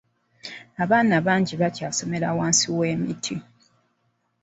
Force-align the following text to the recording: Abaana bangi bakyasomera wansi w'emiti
Abaana 0.83 1.15
bangi 1.25 1.53
bakyasomera 1.61 2.27
wansi 2.37 2.65
w'emiti 2.77 3.35